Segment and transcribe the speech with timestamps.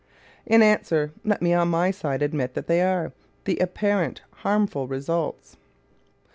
[0.47, 3.13] In answer, let me on my side admit that they are
[3.45, 5.57] the apparent harmful results.